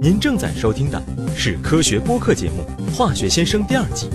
[0.00, 1.02] 您正在收听的
[1.36, 2.62] 是科学播客节目
[2.94, 4.08] 《化学先生》第二季。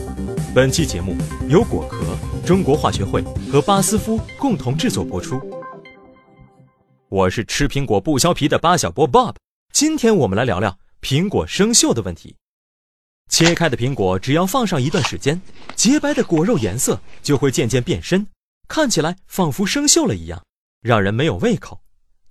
[0.53, 1.15] 本期节目
[1.49, 2.03] 由果壳、
[2.45, 5.39] 中国化学会和巴斯夫共同制作播出。
[7.09, 9.35] 我是吃苹果不削皮的巴小波 Bob。
[9.73, 12.35] 今天我们来聊聊苹果生锈的问题。
[13.29, 15.41] 切开的苹果只要放上一段时间，
[15.75, 18.27] 洁白的果肉颜色就会渐渐变深，
[18.67, 20.43] 看起来仿佛生锈了一样，
[20.81, 21.81] 让人没有胃口。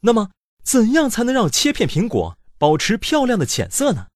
[0.01, 0.31] 那么，
[0.63, 2.37] 怎样才能让切片苹果？
[2.59, 4.09] 保持漂亮的浅色呢？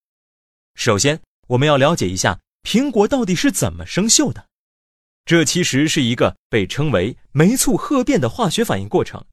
[0.74, 4.46] 首先，我们要了解一下苹果到底是怎么生锈的。
[5.24, 9.24] 这其实是一个被称为酶促褐变的化学反应过程。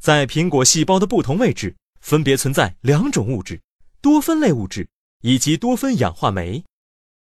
[0.00, 3.60] 在苹果细胞的不同位置，分别存在两种物质：
[4.00, 4.88] 多酚类物质
[5.20, 6.64] 以及多酚氧化酶。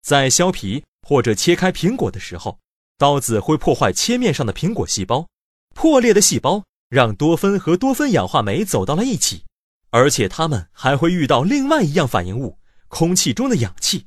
[0.02, 2.58] 在削皮或者切开苹果的时候，
[2.98, 5.26] 刀子会破坏切面上的苹果细胞，
[5.74, 6.62] 破裂的细胞
[6.94, 9.42] 让多酚和多酚氧化酶走到了一起。
[9.90, 14.06] 而且它们还会遇到另外一样反应物——空气中的氧气，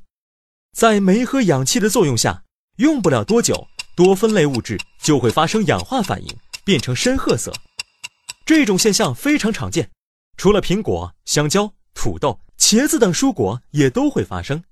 [0.72, 2.44] 在酶和氧气的作用下，
[2.76, 7.52] 用不了多久，多酚类物质就会发生氧化反应，变成深褐色。
[8.46, 9.90] 这种现象非常常见，
[10.38, 14.64] 除了苹果、香蕉、土豆、茄子等蔬果也都会发生。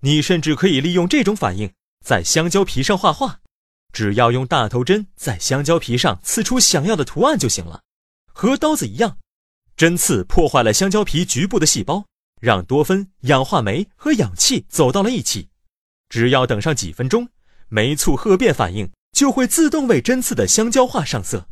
[0.00, 1.70] 你甚至可以利用这种反应
[2.02, 3.40] 在香蕉皮上画画，
[3.98, 7.82] 只要用大头针在香蕉皮上刺出想要的图案就行了，
[8.32, 9.18] 和刀子一样。
[9.76, 12.04] 针刺破坏了香蕉皮局部的细胞，
[12.40, 15.48] 让多酚、氧化酶和氧气走到了一起。
[16.08, 17.28] 只要等上几分钟，
[17.70, 21.48] 酶促褐变反应就会自动为针刺的香蕉画上色。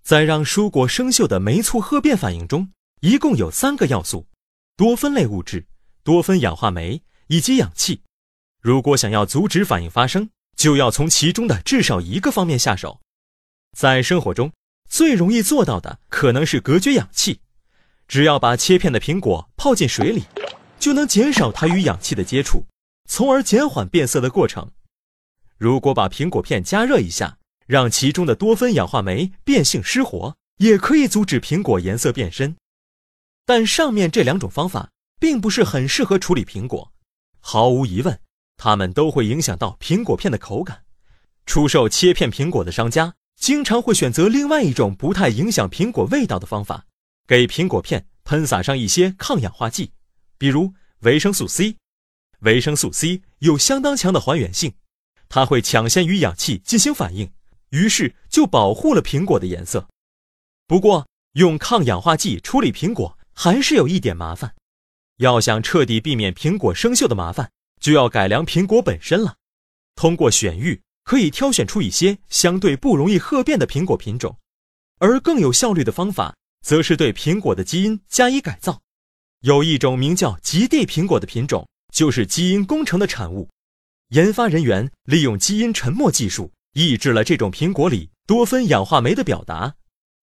[0.00, 4.28] 在让蔬果生锈的酶促褐变反应中，一共有三个要素：
[4.76, 5.66] 多酚类物质、
[6.04, 8.00] 多酚氧化酶以及氧气。
[8.60, 13.00] 如果想要阻止反应发生，就要从其中的至少一个方面下手。
[13.76, 14.52] 在生活中，
[14.90, 17.40] 最容易做到的可能是隔绝氧气，
[18.08, 20.24] 只要把切片的苹果泡进水里，
[20.80, 22.66] 就能减少它与氧气的接触，
[23.08, 24.70] 从而减缓变色的过程。
[25.56, 32.56] 如果把苹果片加热一下，让其中的多酚氧化酶变性失活，也可以阻止苹果颜色变深。
[33.46, 34.90] 但上面这两种方法
[35.20, 36.92] 并不是很适合处理苹果，
[37.38, 38.18] 毫无疑问，
[38.58, 40.82] 它们都会影响到苹果片的口感。
[41.46, 43.14] 出售切片苹果的商家。
[43.38, 46.86] 经常会选择另外一种不太影响苹果味道的方法，
[47.24, 49.92] 给苹果片喷洒上一些抗氧化剂，
[50.36, 51.76] 比如维生素 C。
[52.40, 54.74] 维生素 C 有相当强的还原性，
[55.28, 57.30] 它会抢先与氧气进行反应，
[57.70, 59.88] 于是就保护了苹果的颜色。
[60.66, 64.56] 不过，用抗氧化剂处理苹果还是有一点麻烦。
[65.18, 67.52] 要想彻底避免苹果生锈的麻烦，
[67.88, 69.36] 就要改良苹果本身了，
[69.94, 70.78] 通过选育。
[71.04, 74.36] 可以挑选出一些相对不容易褐变的苹果品种，
[74.98, 78.78] 而更有效率的方法，则是对苹果的基因加以改造。
[79.40, 83.48] 有一种名叫极地苹果的品种，就是基因工程的产物。
[84.10, 89.74] 研发人员利用基因沉默技术，抑制了这种苹果里多酚氧化酶的表达，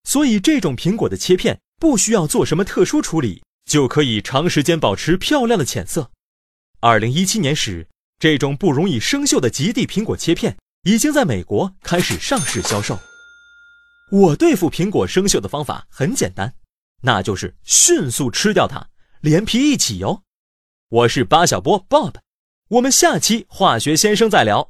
[0.04, 6.12] 所以这种苹果的切片不需要做什么特殊处理，就可以长时间保持漂亮的浅色。
[6.88, 7.88] 二零一七年时，
[8.20, 10.56] 这种不容易生锈的极地苹果切片。
[10.84, 12.96] 已经在美国开始上市销售。
[14.12, 16.54] 我对付苹果生锈的方法很简单，
[17.02, 18.88] 那就是迅速吃掉它，
[19.22, 20.22] 连皮一起哟。
[20.90, 22.14] 我是巴小波 Bob，
[22.70, 24.70] 我们下期化学先生再聊。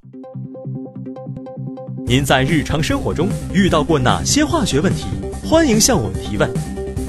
[2.08, 5.04] 您在日常生活中遇到过哪些化学问题？
[5.44, 6.50] 欢迎向我们提问。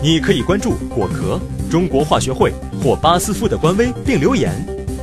[0.03, 1.41] 你可以关注果壳、
[1.71, 2.53] 中国化学会
[2.83, 4.53] 或巴斯夫的官微并留言，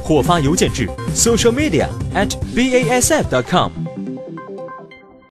[0.04, 3.93] 或发邮件至 socialmedia at basf.com。